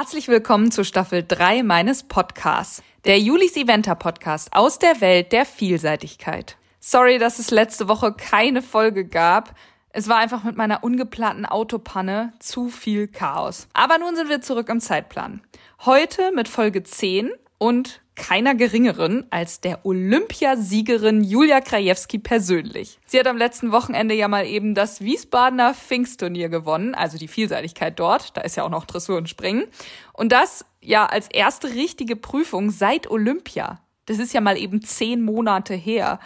[0.00, 5.44] Herzlich willkommen zu Staffel 3 meines Podcasts, der Julis Eventer Podcast aus der Welt der
[5.44, 6.56] Vielseitigkeit.
[6.78, 9.56] Sorry, dass es letzte Woche keine Folge gab.
[9.90, 13.66] Es war einfach mit meiner ungeplanten Autopanne zu viel Chaos.
[13.74, 15.40] Aber nun sind wir zurück im Zeitplan.
[15.84, 22.98] Heute mit Folge 10 und keiner geringeren als der Olympiasiegerin Julia Krajewski persönlich.
[23.06, 27.98] Sie hat am letzten Wochenende ja mal eben das Wiesbadener Pfingstturnier gewonnen, also die Vielseitigkeit
[27.98, 29.64] dort, da ist ja auch noch Dressur und Springen.
[30.12, 33.80] Und das ja als erste richtige Prüfung seit Olympia.
[34.06, 36.18] Das ist ja mal eben zehn Monate her.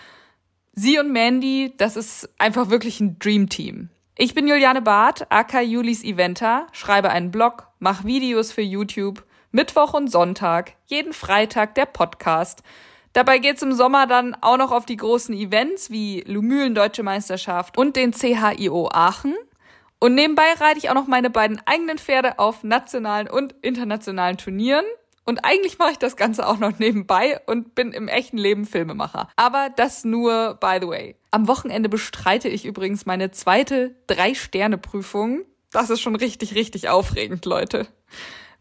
[0.73, 3.91] Sie und Mandy, das ist einfach wirklich ein Dreamteam.
[4.17, 9.25] Ich bin Juliane Barth, aka Julis Eventer, schreibe einen Blog, mache Videos für YouTube
[9.55, 12.63] Mittwoch und Sonntag, jeden Freitag der Podcast.
[13.13, 17.77] Dabei geht's im Sommer dann auch noch auf die großen Events wie Lumülen Deutsche Meisterschaft
[17.77, 19.35] und den CHIO Aachen.
[19.99, 24.87] Und nebenbei reite ich auch noch meine beiden eigenen Pferde auf nationalen und internationalen Turnieren.
[25.25, 29.29] Und eigentlich mache ich das Ganze auch noch nebenbei und bin im echten Leben Filmemacher.
[29.37, 31.17] Aber das nur by the way.
[31.31, 35.43] Am Wochenende bestreite ich übrigens meine zweite Drei-Sterne-Prüfung.
[35.73, 37.87] Das ist schon richtig, richtig aufregend, Leute.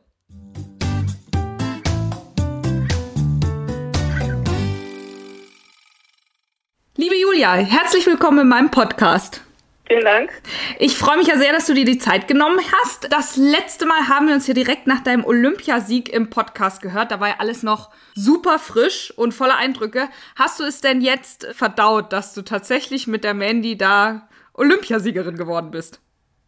[6.98, 9.42] Liebe Julia, herzlich willkommen in meinem Podcast.
[9.90, 10.32] Vielen Dank.
[10.78, 13.12] Ich freue mich ja sehr, dass du dir die Zeit genommen hast.
[13.12, 17.12] Das letzte Mal haben wir uns ja direkt nach deinem Olympiasieg im Podcast gehört.
[17.12, 20.08] Da war ja alles noch super frisch und voller Eindrücke.
[20.38, 25.72] Hast du es denn jetzt verdaut, dass du tatsächlich mit der Mandy da Olympiasiegerin geworden
[25.72, 26.00] bist?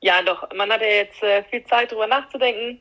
[0.01, 0.47] Ja, doch.
[0.53, 2.79] Man hat ja jetzt äh, viel Zeit, darüber nachzudenken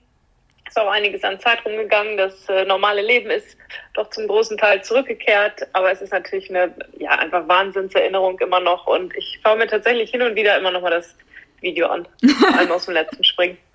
[0.70, 2.16] ist auch einiges an Zeit rumgegangen.
[2.16, 3.56] Das äh, normale Leben ist
[3.94, 8.86] doch zum großen Teil zurückgekehrt, aber es ist natürlich eine ja einfach Wahnsinnserinnerung immer noch
[8.86, 11.14] und ich schaue mir tatsächlich hin und wieder immer noch mal das
[11.60, 12.08] Video an,
[12.38, 13.58] vor allem aus dem letzten Springen.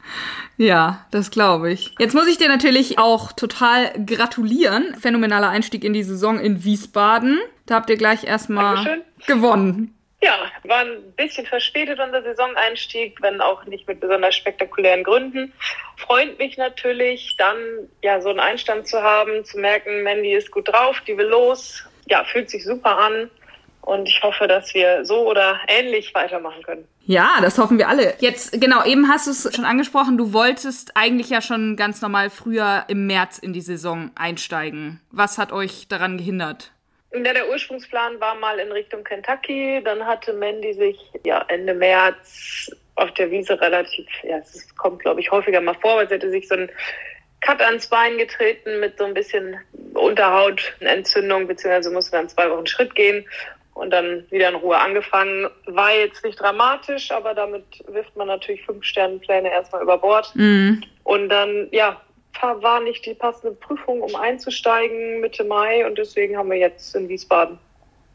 [0.58, 1.96] Ja, das glaube ich.
[2.00, 4.96] Jetzt muss ich dir natürlich auch total gratulieren.
[4.98, 7.42] Phänomenaler Einstieg in die Saison in Wiesbaden.
[7.66, 9.95] Da habt ihr gleich erstmal gewonnen.
[10.26, 15.54] Ja, war ein bisschen verspätet unser Saisoneinstieg, wenn auch nicht mit besonders spektakulären Gründen.
[15.98, 17.58] Freut mich natürlich, dann
[18.02, 21.84] ja so einen Einstand zu haben, zu merken, Mandy ist gut drauf, die will los.
[22.08, 23.30] Ja, fühlt sich super an.
[23.82, 26.88] Und ich hoffe, dass wir so oder ähnlich weitermachen können.
[27.06, 28.16] Ja, das hoffen wir alle.
[28.18, 32.32] Jetzt, genau, eben hast du es schon angesprochen, du wolltest eigentlich ja schon ganz normal
[32.32, 35.02] früher im März in die Saison einsteigen.
[35.12, 36.72] Was hat euch daran gehindert?
[37.14, 39.82] Ja, der Ursprungsplan war mal in Richtung Kentucky.
[39.84, 45.20] Dann hatte Mandy sich ja Ende März auf der Wiese relativ, ja, es kommt glaube
[45.22, 46.70] ich häufiger mal vor, weil sie hatte sich so ein
[47.42, 49.58] Cut ans Bein getreten mit so ein bisschen
[49.94, 53.26] Unterhautentzündung, beziehungsweise musste dann zwei Wochen Schritt gehen
[53.76, 55.48] und dann wieder in Ruhe angefangen.
[55.66, 60.34] War jetzt nicht dramatisch, aber damit wirft man natürlich fünf Sternenpläne erstmal über Bord.
[60.36, 60.84] Mhm.
[61.04, 62.02] Und dann, ja,
[62.42, 67.08] war nicht die passende Prüfung, um einzusteigen Mitte Mai und deswegen haben wir jetzt in
[67.10, 67.58] Wiesbaden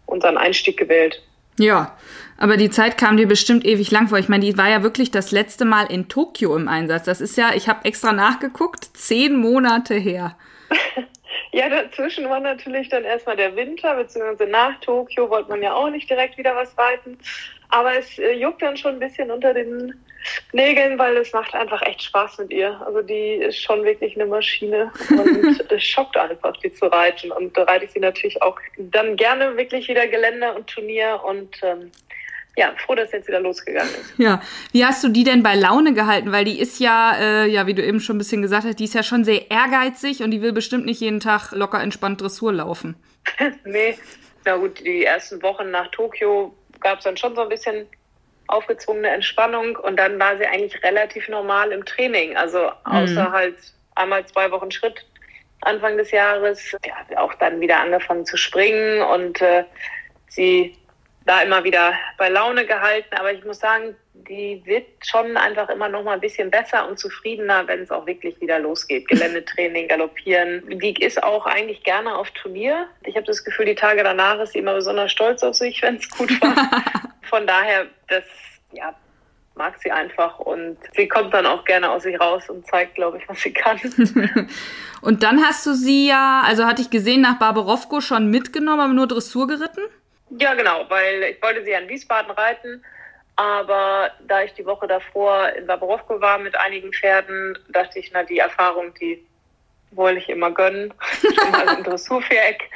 [0.06, 1.22] unseren Einstieg gewählt.
[1.58, 1.96] Ja,
[2.38, 4.18] aber die Zeit kam dir bestimmt ewig lang vor.
[4.18, 7.04] Ich meine, die war ja wirklich das letzte Mal in Tokio im Einsatz.
[7.04, 10.36] Das ist ja, ich habe extra nachgeguckt, zehn Monate her.
[11.52, 15.90] ja, dazwischen war natürlich dann erstmal der Winter, beziehungsweise nach Tokio wollte man ja auch
[15.90, 17.18] nicht direkt wieder was reiten.
[17.68, 19.94] Aber es äh, juckt dann schon ein bisschen unter den
[20.52, 22.80] Nägeln, weil es macht einfach echt Spaß mit ihr.
[22.84, 27.32] Also die ist schon wirklich eine Maschine und es schockt einfach, die zu reiten.
[27.32, 31.56] Und da reite ich sie natürlich auch dann gerne wirklich wieder Gelände und Turnier und
[31.62, 31.90] ähm,
[32.56, 34.14] ja, froh, dass jetzt wieder losgegangen ist.
[34.18, 36.32] Ja, wie hast du die denn bei Laune gehalten?
[36.32, 38.84] Weil die ist ja, äh, ja, wie du eben schon ein bisschen gesagt hast, die
[38.84, 42.52] ist ja schon sehr ehrgeizig und die will bestimmt nicht jeden Tag locker entspannt Dressur
[42.52, 42.96] laufen.
[43.64, 43.96] nee,
[44.44, 47.86] Na gut, die ersten Wochen nach Tokio gab es dann schon so ein bisschen
[48.50, 52.36] aufgezwungene Entspannung und dann war sie eigentlich relativ normal im Training.
[52.36, 53.32] Also außer mhm.
[53.32, 53.56] halt
[53.94, 55.04] einmal zwei Wochen Schritt
[55.62, 59.64] Anfang des Jahres, ja, auch dann wieder angefangen zu springen und äh,
[60.28, 60.76] sie
[61.26, 63.14] da immer wieder bei Laune gehalten.
[63.14, 63.94] Aber ich muss sagen,
[64.28, 68.06] die wird schon einfach immer noch mal ein bisschen besser und zufriedener, wenn es auch
[68.06, 69.08] wirklich wieder losgeht.
[69.08, 70.62] Geländetraining, Galoppieren.
[70.68, 72.86] Die ist auch eigentlich gerne auf Turnier.
[73.04, 75.96] Ich habe das Gefühl, die Tage danach ist sie immer besonders stolz auf sich, wenn
[75.96, 76.82] es gut war.
[77.28, 78.24] Von daher, das
[78.72, 78.94] ja,
[79.54, 83.18] mag sie einfach und sie kommt dann auch gerne aus sich raus und zeigt, glaube
[83.18, 83.78] ich, was sie kann.
[85.02, 88.92] und dann hast du sie ja, also hatte ich gesehen, nach Barbarowko schon mitgenommen, aber
[88.92, 89.82] nur Dressur geritten?
[90.38, 92.82] Ja, genau, weil ich wollte sie an Wiesbaden reiten,
[93.40, 98.22] aber da ich die Woche davor in Barbarowko war mit einigen Pferden, dachte ich, na,
[98.22, 99.26] die Erfahrung, die
[99.92, 102.68] wollte ich immer gönnen, schon mal im Dressurviereck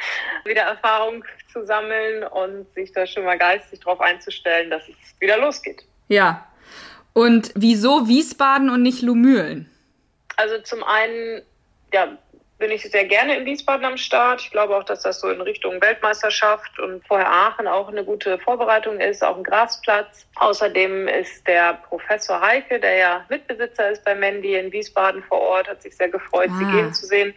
[0.46, 1.22] wieder Erfahrung
[1.52, 5.84] zu sammeln und sich da schon mal geistig darauf einzustellen, dass es wieder losgeht.
[6.08, 6.46] Ja.
[7.12, 9.70] Und wieso Wiesbaden und nicht Lumülen?
[10.38, 11.42] Also zum einen,
[11.92, 12.16] ja,
[12.58, 14.40] bin ich sehr gerne in Wiesbaden am Start.
[14.40, 18.38] Ich glaube auch, dass das so in Richtung Weltmeisterschaft und vorher Aachen auch eine gute
[18.38, 20.26] Vorbereitung ist, auch ein Grasplatz.
[20.36, 25.68] Außerdem ist der Professor Heike, der ja Mitbesitzer ist bei Mandy in Wiesbaden vor Ort,
[25.68, 26.58] hat sich sehr gefreut, ah.
[26.58, 27.34] sie gehen zu sehen.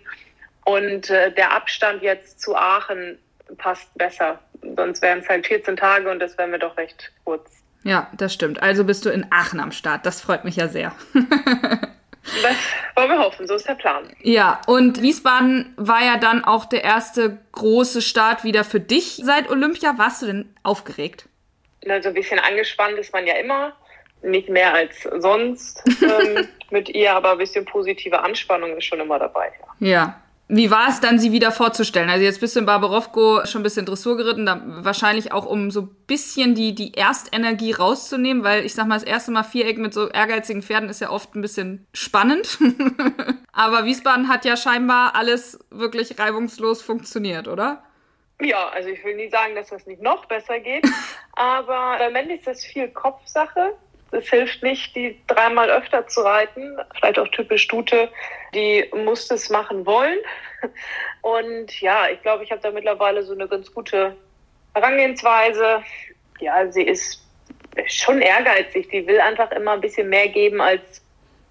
[0.65, 3.17] Und äh, der Abstand jetzt zu Aachen
[3.57, 4.39] passt besser.
[4.75, 7.49] Sonst wären es halt 14 Tage und das wäre mir doch recht kurz.
[7.83, 8.61] Ja, das stimmt.
[8.61, 10.05] Also bist du in Aachen am Start.
[10.05, 10.93] Das freut mich ja sehr.
[12.41, 12.55] Das
[12.95, 14.09] wollen wir hoffen, so ist der Plan.
[14.21, 19.49] Ja, und Wiesbaden war ja dann auch der erste große Start wieder für dich seit
[19.49, 19.97] Olympia.
[19.97, 21.27] Warst du denn aufgeregt?
[21.85, 23.73] Na, so ein bisschen angespannt ist man ja immer.
[24.23, 29.19] Nicht mehr als sonst ähm, mit ihr, aber ein bisschen positive Anspannung ist schon immer
[29.19, 29.51] dabei.
[29.79, 29.87] Ja.
[29.87, 30.21] ja.
[30.49, 32.09] Wie war es dann, sie wieder vorzustellen?
[32.09, 35.71] Also jetzt bist du in Barbarowko schon ein bisschen Dressur geritten, da wahrscheinlich auch um
[35.71, 39.77] so ein bisschen die, die Erstenergie rauszunehmen, weil ich sag mal, das erste Mal Viereck
[39.77, 42.59] mit so ehrgeizigen Pferden ist ja oft ein bisschen spannend.
[43.51, 47.83] Aber Wiesbaden hat ja scheinbar alles wirklich reibungslos funktioniert, oder?
[48.39, 50.87] Ja, also ich will nie sagen, dass das nicht noch besser geht,
[51.35, 53.73] aber im Moment ist das viel Kopfsache
[54.11, 56.77] es hilft nicht, die dreimal öfter zu reiten.
[56.95, 58.09] Vielleicht auch typisch Stute,
[58.53, 60.19] die muss es machen wollen.
[61.21, 64.15] Und ja, ich glaube, ich habe da mittlerweile so eine ganz gute
[64.73, 65.83] Herangehensweise.
[66.39, 67.23] Ja, sie ist
[67.87, 68.89] schon ehrgeizig.
[68.89, 71.01] Die will einfach immer ein bisschen mehr geben als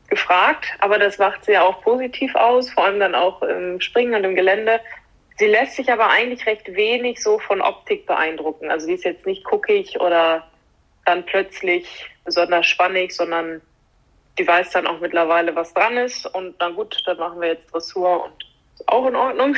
[0.09, 0.67] gefragt.
[0.79, 4.25] Aber das macht sie ja auch positiv aus, vor allem dann auch im Springen und
[4.25, 4.81] im Gelände.
[5.39, 8.71] Sie lässt sich aber eigentlich recht wenig so von Optik beeindrucken.
[8.71, 10.47] Also sie ist jetzt nicht guckig oder
[11.07, 11.87] dann plötzlich
[12.25, 13.63] besonders spannend, sondern
[14.39, 16.27] die weiß dann auch mittlerweile, was dran ist.
[16.27, 18.45] Und na gut, dann machen wir jetzt Dressur und
[18.75, 19.57] ist auch in Ordnung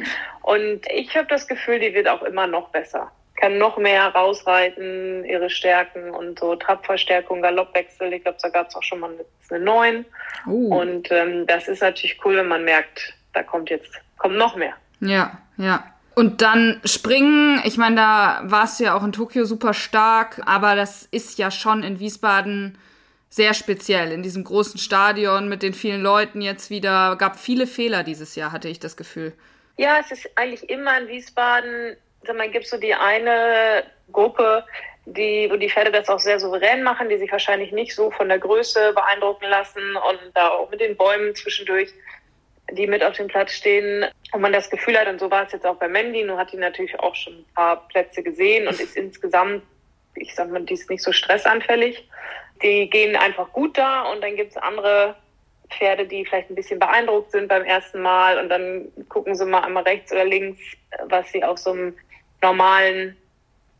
[0.42, 3.10] und ich habe das Gefühl, die wird auch immer noch besser.
[3.36, 8.12] Kann noch mehr rausreiten, ihre Stärken und so Trabverstärkung, Galoppwechsel.
[8.12, 9.10] Ich glaube, da gab es auch schon mal
[9.50, 10.04] eine 9.
[10.46, 10.74] Uh.
[10.74, 14.74] Und ähm, das ist natürlich cool, wenn man merkt, da kommt jetzt, kommt noch mehr.
[15.00, 15.84] Ja, ja.
[16.14, 20.74] Und dann springen, ich meine, da warst du ja auch in Tokio super stark, aber
[20.74, 22.76] das ist ja schon in Wiesbaden
[23.28, 27.16] sehr speziell, in diesem großen Stadion mit den vielen Leuten jetzt wieder.
[27.16, 29.32] Gab viele Fehler dieses Jahr, hatte ich das Gefühl.
[29.76, 34.64] Ja, es ist eigentlich immer in Wiesbaden, sag mal, gibt so die eine Gruppe,
[35.06, 38.28] die, wo die Pferde das auch sehr souverän machen, die sich wahrscheinlich nicht so von
[38.28, 41.88] der Größe beeindrucken lassen und da auch mit den Bäumen zwischendurch
[42.72, 45.52] die mit auf dem Platz stehen und man das Gefühl hat, und so war es
[45.52, 48.80] jetzt auch bei Mandy, nur hat die natürlich auch schon ein paar Plätze gesehen und
[48.80, 49.62] ist insgesamt,
[50.14, 52.08] ich sag mal, die ist nicht so stressanfällig.
[52.62, 55.16] Die gehen einfach gut da und dann gibt es andere
[55.70, 59.62] Pferde, die vielleicht ein bisschen beeindruckt sind beim ersten Mal und dann gucken sie mal
[59.62, 60.60] einmal rechts oder links,
[61.04, 61.96] was sie auf so einem
[62.42, 63.16] normalen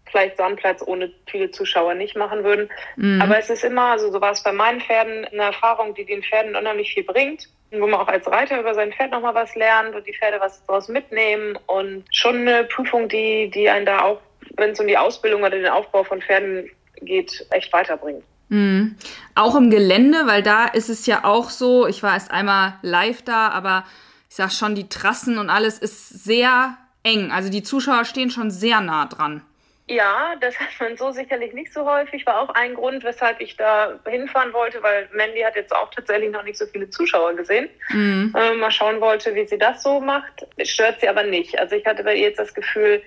[0.06, 2.68] vielleicht Sandplatz ohne viele Zuschauer nicht machen würden.
[2.97, 3.20] Mhm.
[3.23, 6.23] Aber es ist immer, also so war es bei meinen Pferden, eine Erfahrung, die den
[6.23, 9.94] Pferden unheimlich viel bringt wo man auch als Reiter über sein Pferd nochmal was lernt
[9.94, 14.20] und die Pferde was daraus mitnehmen und schon eine Prüfung, die, die einen da auch,
[14.56, 16.70] wenn es um die Ausbildung oder den Aufbau von Pferden
[17.02, 18.24] geht, echt weiterbringt.
[18.48, 18.96] Mhm.
[19.34, 23.22] Auch im Gelände, weil da ist es ja auch so, ich war erst einmal live
[23.22, 23.84] da, aber
[24.28, 27.30] ich sag schon, die Trassen und alles ist sehr eng.
[27.30, 29.42] Also die Zuschauer stehen schon sehr nah dran.
[29.90, 32.25] Ja, das hat man so sicherlich nicht so häufig.
[32.25, 36.30] War auch ein Grund, weshalb ich da hinfahren wollte, weil Mandy hat jetzt auch tatsächlich
[36.30, 37.68] noch nicht so viele Zuschauer gesehen.
[37.90, 38.32] Mhm.
[38.37, 40.47] Äh, mal schauen wollte, wie sie das so macht.
[40.62, 41.59] Stört sie aber nicht.
[41.59, 43.02] Also ich hatte bei ihr jetzt das Gefühl,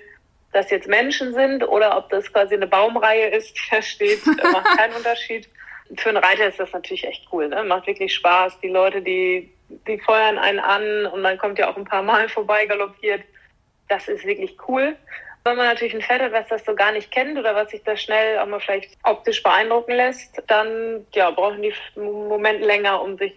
[0.52, 4.78] dass jetzt Menschen sind oder ob das quasi eine Baumreihe ist, die da steht, macht
[4.78, 5.48] keinen Unterschied.
[5.96, 7.48] Für einen Reiter ist das natürlich echt cool.
[7.48, 7.64] Ne?
[7.64, 8.60] Macht wirklich Spaß.
[8.60, 9.50] Die Leute, die,
[9.86, 13.22] die feuern einen an und man kommt ja auch ein paar Mal vorbei galoppiert.
[13.88, 14.96] Das ist wirklich cool.
[15.46, 17.82] Wenn man natürlich ein Pferd hat, was das so gar nicht kennt oder was sich
[17.84, 23.02] da schnell auch mal vielleicht optisch beeindrucken lässt, dann ja, brauchen die einen Moment länger,
[23.02, 23.34] um sich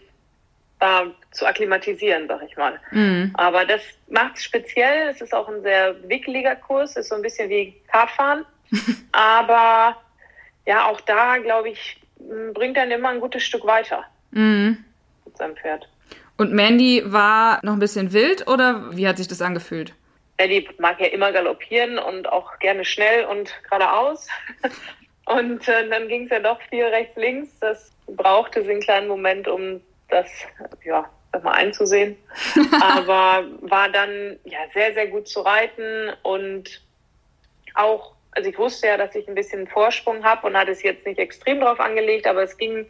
[0.80, 2.80] da zu akklimatisieren, sag ich mal.
[2.92, 3.32] Mhm.
[3.34, 5.10] Aber das macht es speziell.
[5.10, 8.46] Es ist auch ein sehr wickeliger Kurs, ist so ein bisschen wie Kartfahren.
[9.12, 9.98] Aber
[10.66, 12.00] ja, auch da, glaube ich,
[12.54, 14.78] bringt dann immer ein gutes Stück weiter mhm.
[15.26, 15.90] mit seinem Pferd.
[16.38, 19.94] Und Mandy war noch ein bisschen wild oder wie hat sich das angefühlt?
[20.38, 24.28] Eddie mag ja immer galoppieren und auch gerne schnell und geradeaus.
[25.26, 27.50] Und äh, dann ging es ja doch viel rechts, links.
[27.60, 30.30] Das brauchte sie einen kleinen Moment, um das
[30.86, 31.10] ja
[31.44, 32.16] mal einzusehen.
[32.82, 36.82] Aber war dann ja sehr, sehr gut zu reiten und
[37.76, 41.06] auch, also ich wusste ja, dass ich ein bisschen Vorsprung habe und hatte es jetzt
[41.06, 42.90] nicht extrem drauf angelegt, aber es ging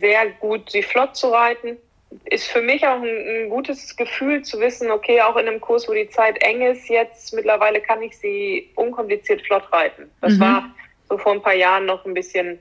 [0.00, 1.78] sehr gut, sie flott zu reiten
[2.26, 3.04] ist für mich auch ein,
[3.44, 6.88] ein, gutes Gefühl zu wissen, okay, auch in einem Kurs, wo die Zeit eng ist,
[6.88, 10.10] jetzt mittlerweile kann ich sie unkompliziert flott reiten.
[10.20, 10.40] Das mhm.
[10.40, 10.74] war
[11.08, 12.58] so vor ein paar Jahren noch ein bisschen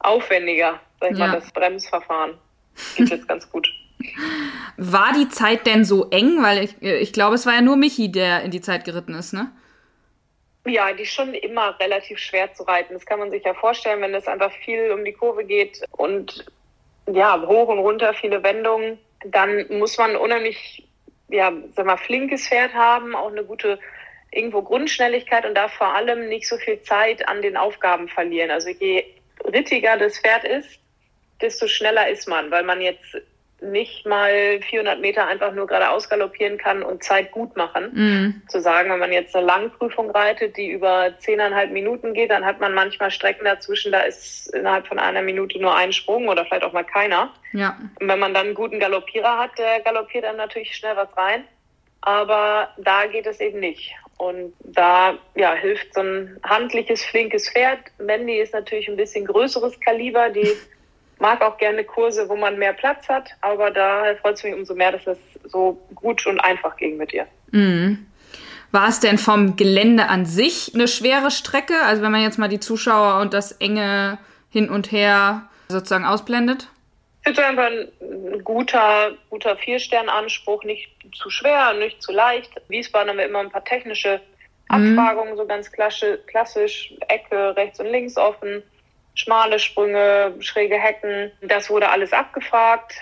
[0.00, 1.26] aufwendiger, sag ich ja.
[1.26, 2.34] mal, das Bremsverfahren.
[2.96, 3.68] Geht jetzt ganz gut.
[4.76, 6.42] War die Zeit denn so eng?
[6.42, 9.32] Weil ich, ich glaube, es war ja nur Michi, der in die Zeit geritten ist,
[9.32, 9.50] ne?
[10.66, 12.92] Ja, die ist schon immer relativ schwer zu reiten.
[12.92, 16.44] Das kann man sich ja vorstellen, wenn es einfach viel um die Kurve geht und
[17.12, 20.86] ja, hoch und runter, viele Wendungen, dann muss man unheimlich,
[21.28, 23.78] ja, sag mal, flinkes Pferd haben, auch eine gute
[24.32, 28.50] irgendwo Grundschnelligkeit und darf vor allem nicht so viel Zeit an den Aufgaben verlieren.
[28.50, 29.04] Also je
[29.44, 30.78] rittiger das Pferd ist,
[31.40, 33.16] desto schneller ist man, weil man jetzt
[33.60, 37.90] nicht mal 400 Meter einfach nur geradeaus galoppieren kann und Zeit gut machen.
[37.92, 38.42] Mhm.
[38.48, 42.60] Zu sagen, wenn man jetzt eine Langprüfung reitet, die über zehneinhalb Minuten geht, dann hat
[42.60, 46.64] man manchmal Strecken dazwischen, da ist innerhalb von einer Minute nur ein Sprung oder vielleicht
[46.64, 47.32] auch mal keiner.
[47.52, 47.78] Ja.
[47.98, 51.44] Und wenn man dann einen guten Galoppierer hat, der galoppiert dann natürlich schnell was rein.
[52.02, 53.94] Aber da geht es eben nicht.
[54.18, 57.80] Und da ja, hilft so ein handliches, flinkes Pferd.
[57.98, 60.52] Mandy ist natürlich ein bisschen größeres Kaliber, die
[61.18, 64.74] mag auch gerne Kurse, wo man mehr Platz hat, aber da freut es mich umso
[64.74, 65.18] mehr, dass es
[65.50, 67.26] so gut und einfach ging mit ihr.
[67.50, 68.06] Mhm.
[68.72, 71.74] War es denn vom Gelände an sich eine schwere Strecke?
[71.84, 74.18] Also wenn man jetzt mal die Zuschauer und das enge
[74.50, 76.68] hin und her sozusagen ausblendet?
[77.20, 77.58] Ich würde sagen,
[78.00, 82.50] ein guter, guter Vier-Stern-Anspruch, nicht zu schwer, nicht zu leicht.
[82.68, 84.20] Wiesbaden haben wir immer ein paar technische.
[84.68, 85.36] Abfragungen, mhm.
[85.36, 88.64] so ganz klassisch, Ecke rechts und links offen
[89.16, 91.32] schmale Sprünge, schräge Hecken.
[91.42, 92.94] Das wurde alles abgefragt.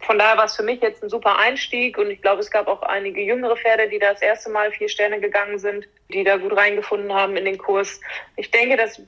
[0.00, 2.66] Von daher war es für mich jetzt ein super Einstieg und ich glaube, es gab
[2.66, 6.36] auch einige jüngere Pferde, die da das erste Mal vier Sterne gegangen sind, die da
[6.36, 8.00] gut reingefunden haben in den Kurs.
[8.36, 9.00] Ich denke, dass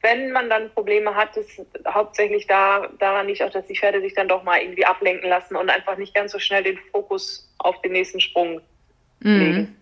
[0.00, 4.14] wenn man dann Probleme hat, ist hauptsächlich da, daran nicht auch, dass die Pferde sich
[4.14, 7.80] dann doch mal irgendwie ablenken lassen und einfach nicht ganz so schnell den Fokus auf
[7.82, 8.60] den nächsten Sprung
[9.20, 9.38] mhm.
[9.38, 9.76] legen.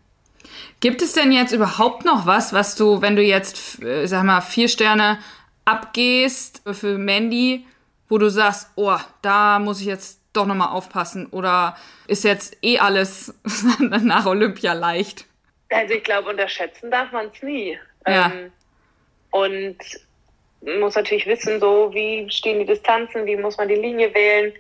[0.81, 4.40] Gibt es denn jetzt überhaupt noch was, was du, wenn du jetzt, äh, sag mal,
[4.40, 5.19] vier Sterne
[5.64, 7.66] abgehst für Mandy,
[8.09, 11.76] wo du sagst, oh, da muss ich jetzt doch nochmal aufpassen oder
[12.07, 13.35] ist jetzt eh alles
[13.78, 15.26] nach Olympia leicht?
[15.71, 17.78] Also ich glaube, unterschätzen darf man es nie.
[18.07, 18.33] Ja.
[18.33, 18.52] Ähm,
[19.31, 19.76] und
[20.78, 24.52] muss natürlich wissen, so wie stehen die Distanzen, wie muss man die Linie wählen.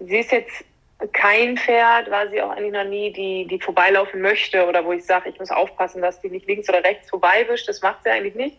[0.00, 0.64] Sie ist jetzt
[1.12, 5.04] kein Pferd, war sie auch eigentlich noch nie, die, die vorbeilaufen möchte oder wo ich
[5.04, 7.68] sage, ich muss aufpassen, dass die nicht links oder rechts vorbeiwischt.
[7.68, 8.56] Das macht sie eigentlich nicht.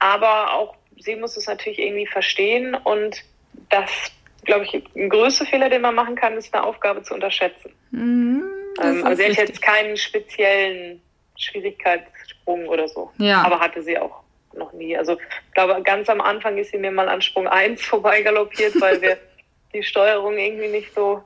[0.00, 3.22] Aber auch sie muss es natürlich irgendwie verstehen und
[3.70, 3.90] das,
[4.44, 7.72] glaube ich, ein größter Fehler, den man machen kann, ist eine Aufgabe zu unterschätzen.
[7.90, 8.44] Mhm,
[8.82, 11.00] ähm, also sie hat jetzt keinen speziellen
[11.36, 13.42] Schwierigkeitssprung oder so, ja.
[13.42, 14.22] aber hatte sie auch
[14.54, 14.96] noch nie.
[14.96, 19.00] Also ich glaube, ganz am Anfang ist sie mir mal an Sprung 1 vorbeigaloppiert, weil
[19.00, 19.18] wir
[19.74, 21.22] die Steuerung irgendwie nicht so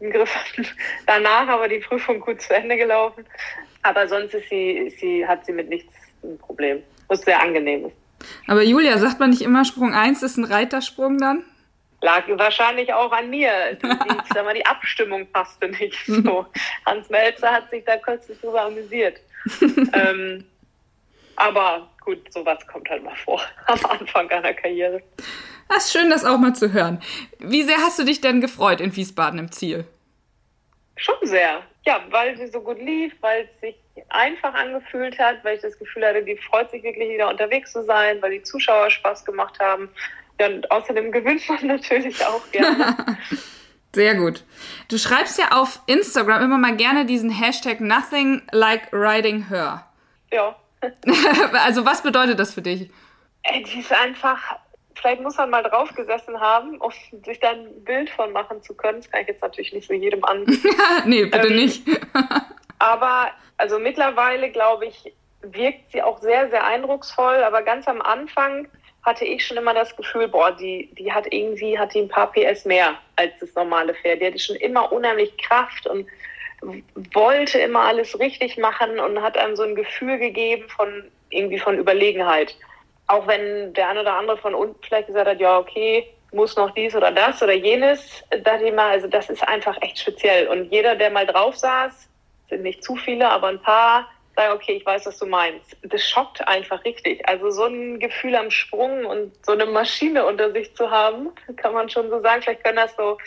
[0.00, 0.66] im Griff hatten.
[1.06, 3.26] Danach aber die Prüfung gut zu Ende gelaufen.
[3.82, 7.96] Aber sonst ist sie, sie, hat sie mit nichts ein Problem, was sehr angenehm ist.
[8.46, 11.44] Aber Julia, sagt man nicht immer, Sprung 1 ist ein Reitersprung dann?
[12.02, 13.52] Lag wahrscheinlich auch an mir.
[13.74, 13.86] Die,
[14.34, 16.46] sag mal, die Abstimmung passte nicht so.
[16.86, 19.20] Hans Melzer hat sich da kurz drüber amüsiert.
[19.92, 20.44] ähm,
[21.36, 25.02] aber gut, sowas kommt halt mal vor am Anfang einer Karriere.
[25.68, 27.00] Das ist schön, das auch mal zu hören.
[27.38, 29.84] Wie sehr hast du dich denn gefreut in Wiesbaden im Ziel?
[30.96, 31.62] Schon sehr.
[31.86, 33.76] Ja, weil sie so gut lief, weil es sich
[34.10, 37.84] einfach angefühlt hat, weil ich das Gefühl hatte, die freut sich wirklich wieder unterwegs zu
[37.84, 39.88] sein, weil die Zuschauer Spaß gemacht haben.
[40.38, 42.96] Ja, und außerdem gewünscht man natürlich auch gerne.
[43.92, 44.44] Sehr gut.
[44.88, 49.86] Du schreibst ja auf Instagram immer mal gerne diesen Hashtag Nothing Like Riding Her.
[50.30, 50.56] Ja.
[51.64, 52.90] also was bedeutet das für dich?
[53.52, 54.58] Die ist einfach,
[54.94, 56.92] vielleicht muss man mal drauf gesessen haben, um
[57.24, 59.00] sich da ein Bild von machen zu können.
[59.00, 60.44] Das kann ich jetzt natürlich nicht so jedem an.
[61.06, 61.82] nee, bitte ähm, nicht.
[62.78, 67.42] aber also mittlerweile, glaube ich, wirkt sie auch sehr, sehr eindrucksvoll.
[67.44, 68.68] Aber ganz am Anfang
[69.02, 72.32] hatte ich schon immer das Gefühl, boah, die, die hat irgendwie, hat die ein paar
[72.32, 74.20] PS mehr als das normale Pferd.
[74.20, 76.06] Die hatte schon immer unheimlich Kraft und
[77.14, 81.78] wollte immer alles richtig machen und hat einem so ein Gefühl gegeben von irgendwie von
[81.78, 82.56] Überlegenheit.
[83.10, 86.70] Auch wenn der eine oder andere von unten vielleicht gesagt hat, ja, okay, muss noch
[86.70, 90.46] dies oder das oder jenes, dachte ich mal, also das ist einfach echt speziell.
[90.46, 92.08] Und jeder, der mal drauf saß,
[92.48, 95.76] sind nicht zu viele, aber ein paar, sagen, okay, ich weiß, was du meinst.
[95.82, 97.28] Das schockt einfach richtig.
[97.28, 101.74] Also so ein Gefühl am Sprung und so eine Maschine unter sich zu haben, kann
[101.74, 102.42] man schon so sagen.
[102.42, 103.18] Vielleicht können das so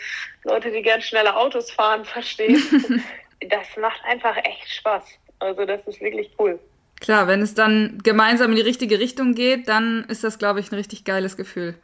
[0.44, 2.62] Leute, die gern schnelle Autos fahren, verstehen.
[3.48, 5.04] das macht einfach echt Spaß.
[5.40, 6.58] Also das ist wirklich cool.
[7.04, 10.72] Klar, wenn es dann gemeinsam in die richtige Richtung geht, dann ist das, glaube ich,
[10.72, 11.74] ein richtig geiles Gefühl.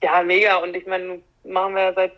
[0.00, 0.58] Ja, mega.
[0.58, 2.12] Und ich meine, machen wir seit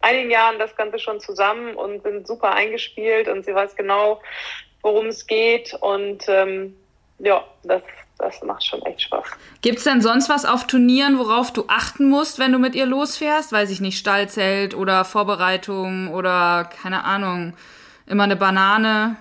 [0.00, 4.22] einigen Jahren das Ganze schon zusammen und sind super eingespielt und sie weiß genau,
[4.80, 5.74] worum es geht.
[5.78, 6.74] Und ähm,
[7.18, 7.82] ja, das,
[8.16, 9.26] das macht schon echt Spaß.
[9.60, 12.86] Gibt es denn sonst was auf Turnieren, worauf du achten musst, wenn du mit ihr
[12.86, 13.52] losfährst?
[13.52, 17.52] Weiß ich nicht, Stallzelt oder Vorbereitung oder keine Ahnung,
[18.06, 19.16] immer eine Banane?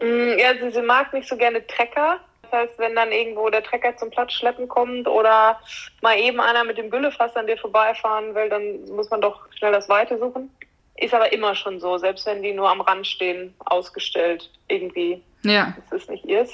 [0.00, 2.20] Mm, ja, sie, sie mag nicht so gerne Trecker.
[2.42, 5.60] Das heißt, wenn dann irgendwo der Trecker zum Platz schleppen kommt oder
[6.00, 9.72] mal eben einer mit dem Güllefass an dir vorbeifahren will, dann muss man doch schnell
[9.72, 10.50] das Weite suchen.
[10.96, 15.22] Ist aber immer schon so, selbst wenn die nur am Rand stehen, ausgestellt irgendwie.
[15.42, 15.74] Ja.
[15.90, 16.50] Das ist nicht ihrs.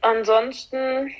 [0.00, 1.12] Ansonsten,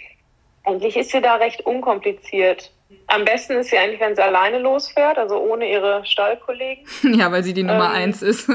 [0.64, 2.72] eigentlich ist sie da recht unkompliziert.
[3.08, 6.86] Am besten ist sie eigentlich, wenn sie alleine losfährt, also ohne ihre Stallkollegen.
[7.16, 8.48] Ja, weil sie die Nummer ähm, eins ist.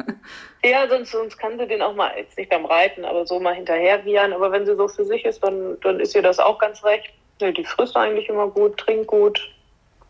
[0.70, 3.54] ja, sonst, sonst kann sie den auch mal, jetzt nicht beim Reiten, aber so mal
[3.54, 4.32] hinterher wiehern.
[4.32, 7.12] Aber wenn sie so für sich ist, dann, dann ist ihr das auch ganz recht.
[7.40, 9.52] Die frisst eigentlich immer gut, trinkt gut.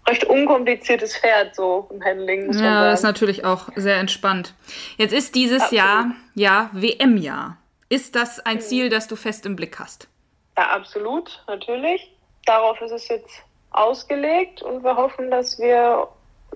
[0.09, 2.47] Recht unkompliziertes Pferd, so im Handling.
[2.47, 2.91] Muss ja, man sagen.
[2.91, 4.55] das ist natürlich auch sehr entspannt.
[4.97, 5.85] Jetzt ist dieses Absolut.
[5.85, 7.57] Jahr, ja, WM-Jahr.
[7.89, 10.09] Ist das ein Ziel, das du fest im Blick hast?
[10.57, 12.13] Ja, absolut, natürlich.
[12.45, 16.09] Darauf ist es jetzt ausgelegt und wir hoffen, dass wir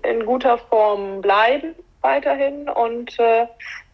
[0.02, 3.46] in guter Form bleiben weiterhin und äh,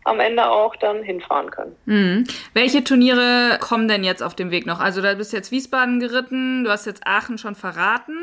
[0.06, 1.76] am Ende auch dann hinfahren können.
[1.84, 2.24] Mhm.
[2.54, 4.80] Welche Turniere kommen denn jetzt auf dem Weg noch?
[4.80, 8.16] Also da bist jetzt Wiesbaden geritten, du hast jetzt Aachen schon verraten.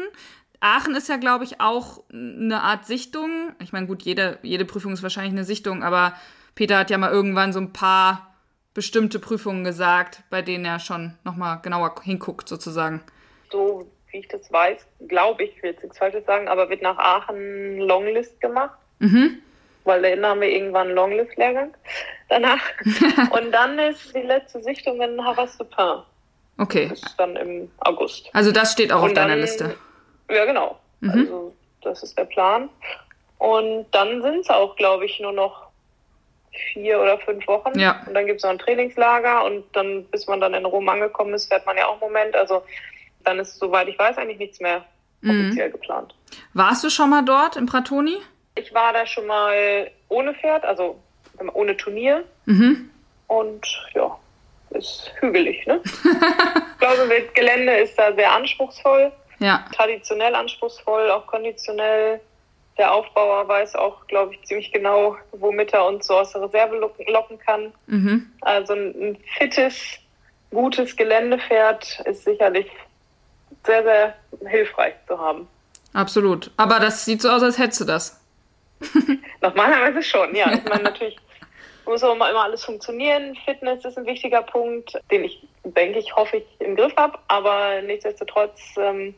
[0.62, 3.54] Aachen ist ja, glaube ich, auch eine Art Sichtung.
[3.62, 6.14] Ich meine, gut, jede, jede Prüfung ist wahrscheinlich eine Sichtung, aber
[6.56, 8.34] Peter hat ja mal irgendwann so ein paar
[8.74, 13.02] bestimmte Prüfungen gesagt, bei denen er schon nochmal genauer hinguckt, sozusagen.
[13.52, 16.82] So wie ich das weiß, glaube ich, ich will jetzt nichts Falsches sagen, aber wird
[16.82, 18.78] nach Aachen Longlist gemacht.
[19.00, 19.40] Mhm.
[19.86, 21.74] Weil da haben wir irgendwann einen Longlist-Lehrgang
[22.30, 22.62] danach.
[23.32, 26.04] und dann ist die letzte Sichtung in Havas de Pin.
[26.58, 26.88] Okay.
[26.90, 28.30] Das ist dann im August.
[28.34, 29.76] Also das steht auch und auf dann, deiner Liste.
[30.30, 30.80] Ja, genau.
[31.02, 31.10] Mhm.
[31.12, 32.70] Also das ist der Plan.
[33.40, 35.68] Und dann sind es auch, glaube ich, nur noch
[36.72, 37.78] vier oder fünf Wochen.
[37.78, 38.04] Ja.
[38.08, 41.34] Und dann gibt es noch ein Trainingslager und dann, bis man dann in Rom angekommen
[41.34, 42.36] ist, fährt man ja auch einen Moment.
[42.36, 42.64] Also
[43.24, 44.86] dann ist, soweit ich weiß, eigentlich nichts mehr
[45.22, 45.48] mhm.
[45.48, 45.74] offiziell mhm.
[45.74, 46.16] geplant.
[46.54, 48.18] Warst du schon mal dort im Pratoni?
[48.56, 51.00] Ich war da schon mal ohne Pferd, also
[51.54, 52.24] ohne Turnier.
[52.46, 52.90] Mhm.
[53.28, 54.18] Und ja,
[54.72, 55.82] ist hügelig, ne?
[55.84, 59.12] ich glaube, das Gelände ist da sehr anspruchsvoll.
[59.40, 59.66] Ja.
[59.76, 62.20] Traditionell anspruchsvoll, auch konditionell.
[62.78, 66.76] Der Aufbauer weiß auch, glaube ich, ziemlich genau, womit er uns so aus der Reserve
[67.08, 67.72] locken kann.
[67.88, 68.32] Mhm.
[68.42, 69.76] Also ein, ein fittes,
[70.50, 72.68] gutes Geländepferd ist sicherlich
[73.66, 74.16] sehr, sehr
[74.48, 75.48] hilfreich zu haben.
[75.94, 76.52] Absolut.
[76.58, 78.20] Aber das sieht so aus, als hättest du das.
[79.42, 80.52] Normalerweise schon, ja.
[80.54, 81.18] Ich meine, natürlich
[81.86, 83.36] muss auch immer, immer alles funktionieren.
[83.46, 87.18] Fitness ist ein wichtiger Punkt, den ich, denke ich, hoffe ich im Griff habe.
[87.28, 89.14] Aber nichtsdestotrotz ähm,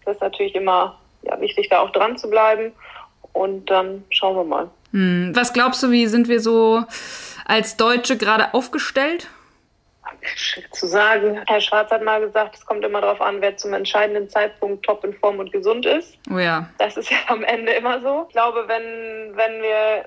[0.00, 2.72] ist es natürlich immer ja, wichtig, da auch dran zu bleiben.
[3.32, 4.70] Und dann schauen wir mal.
[4.92, 5.32] Hm.
[5.34, 6.84] Was glaubst du, wie sind wir so
[7.46, 9.28] als Deutsche gerade aufgestellt?
[10.72, 11.40] Zu sagen.
[11.46, 15.04] Herr Schwarz hat mal gesagt, es kommt immer darauf an, wer zum entscheidenden Zeitpunkt top
[15.04, 16.16] in Form und gesund ist.
[16.30, 16.68] Oh ja.
[16.78, 18.24] Das ist ja am Ende immer so.
[18.28, 20.04] Ich glaube, wenn, wenn wir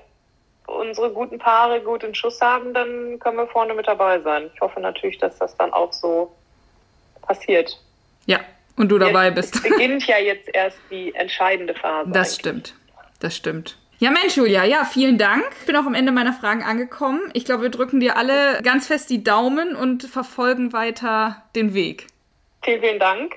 [0.66, 4.50] unsere guten Paare gut in Schuss haben, dann können wir vorne mit dabei sein.
[4.54, 6.34] Ich hoffe natürlich, dass das dann auch so
[7.22, 7.78] passiert.
[8.26, 8.40] Ja,
[8.76, 9.54] und du dabei jetzt, bist.
[9.56, 12.10] Es beginnt ja jetzt erst die entscheidende Phase.
[12.10, 12.34] Das eigentlich.
[12.34, 12.74] stimmt.
[13.20, 13.78] Das stimmt.
[14.04, 15.46] Ja, Mensch, Julia, ja, vielen Dank.
[15.60, 17.22] Ich bin auch am Ende meiner Fragen angekommen.
[17.32, 22.08] Ich glaube, wir drücken dir alle ganz fest die Daumen und verfolgen weiter den Weg.
[22.62, 23.36] Vielen, vielen Dank.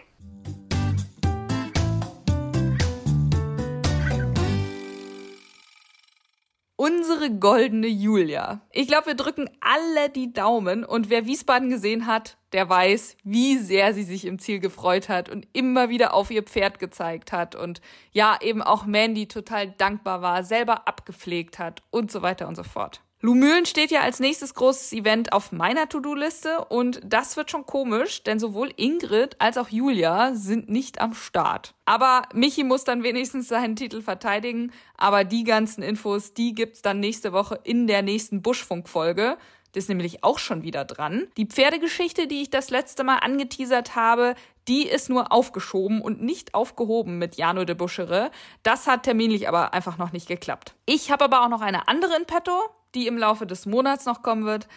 [6.87, 8.61] Unsere goldene Julia.
[8.71, 13.57] Ich glaube, wir drücken alle die Daumen und wer Wiesbaden gesehen hat, der weiß, wie
[13.57, 17.55] sehr sie sich im Ziel gefreut hat und immer wieder auf ihr Pferd gezeigt hat
[17.55, 22.55] und ja, eben auch Mandy total dankbar war, selber abgepflegt hat und so weiter und
[22.55, 23.01] so fort.
[23.19, 28.21] Lumülen steht ja als nächstes großes Event auf meiner To-Do-Liste und das wird schon komisch,
[28.21, 31.73] denn sowohl Ingrid als auch Julia sind nicht am Start.
[31.85, 36.99] Aber Michi muss dann wenigstens seinen Titel verteidigen, aber die ganzen Infos, die gibt's dann
[36.99, 39.37] nächste Woche in der nächsten Buschfunk-Folge.
[39.71, 41.27] Das ist nämlich auch schon wieder dran.
[41.37, 44.35] Die Pferdegeschichte, die ich das letzte Mal angeteasert habe,
[44.67, 48.29] die ist nur aufgeschoben und nicht aufgehoben mit Jano de Buschere.
[48.63, 50.75] Das hat terminlich aber einfach noch nicht geklappt.
[50.85, 52.51] Ich habe aber auch noch eine andere in petto,
[52.97, 54.67] die im Laufe des Monats noch kommen wird.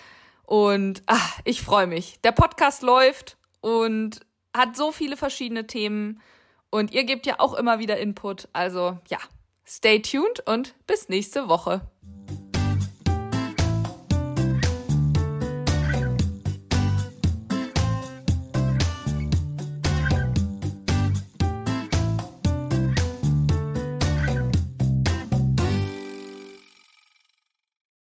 [0.45, 2.21] Und ach, ich freue mich.
[2.21, 4.21] Der Podcast läuft und
[4.55, 6.21] hat so viele verschiedene Themen.
[6.71, 8.49] Und ihr gebt ja auch immer wieder Input.
[8.53, 9.19] Also ja,
[9.67, 11.90] stay tuned und bis nächste Woche.